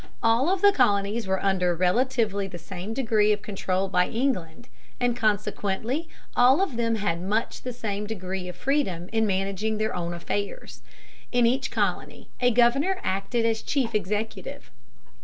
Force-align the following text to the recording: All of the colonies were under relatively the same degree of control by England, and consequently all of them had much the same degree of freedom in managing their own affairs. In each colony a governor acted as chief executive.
All 0.23 0.49
of 0.49 0.63
the 0.63 0.71
colonies 0.71 1.27
were 1.27 1.43
under 1.45 1.75
relatively 1.75 2.47
the 2.47 2.57
same 2.57 2.91
degree 2.91 3.31
of 3.31 3.43
control 3.43 3.87
by 3.87 4.07
England, 4.07 4.67
and 4.99 5.15
consequently 5.15 6.09
all 6.35 6.59
of 6.59 6.75
them 6.75 6.95
had 6.95 7.21
much 7.21 7.61
the 7.61 7.71
same 7.71 8.07
degree 8.07 8.47
of 8.47 8.55
freedom 8.55 9.09
in 9.13 9.27
managing 9.27 9.77
their 9.77 9.95
own 9.95 10.15
affairs. 10.15 10.81
In 11.31 11.45
each 11.45 11.69
colony 11.69 12.29
a 12.39 12.49
governor 12.49 12.99
acted 13.03 13.45
as 13.45 13.61
chief 13.61 13.93
executive. 13.93 14.71